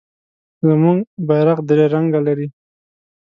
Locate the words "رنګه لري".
1.93-2.47